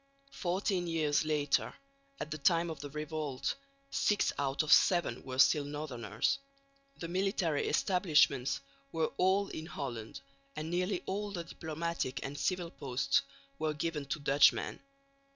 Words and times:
Fourteen 0.31 0.87
years 0.87 1.25
later 1.25 1.75
(at 2.19 2.31
the 2.31 2.37
time 2.39 2.71
of 2.71 2.79
the 2.79 2.89
revolt) 2.89 3.53
six 3.91 4.33
out 4.39 4.63
of 4.63 4.73
seven 4.73 5.23
were 5.23 5.37
still 5.37 5.63
northerners. 5.63 6.39
The 6.97 7.07
military 7.07 7.67
establishments 7.67 8.61
were 8.91 9.11
all 9.17 9.49
in 9.49 9.67
Holland, 9.67 10.21
and 10.55 10.71
nearly 10.71 11.03
all 11.05 11.31
the 11.31 11.43
diplomatic 11.43 12.19
and 12.25 12.35
civil 12.35 12.71
posts 12.71 13.21
were 13.59 13.75
given 13.75 14.05
to 14.07 14.19
Dutchmen. 14.19 14.79